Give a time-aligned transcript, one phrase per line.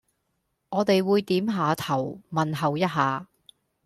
[0.69, 3.27] 我哋會點吓頭問候一吓